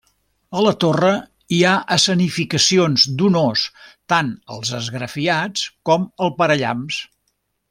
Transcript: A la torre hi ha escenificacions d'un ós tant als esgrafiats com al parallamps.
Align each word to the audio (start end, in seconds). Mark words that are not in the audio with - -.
A 0.59 0.61
la 0.67 0.71
torre 0.83 1.09
hi 1.57 1.59
ha 1.63 1.73
escenificacions 1.95 3.05
d'un 3.19 3.37
ós 3.43 3.67
tant 4.15 4.33
als 4.57 4.73
esgrafiats 4.81 5.69
com 5.91 6.09
al 6.29 6.35
parallamps. 6.43 7.03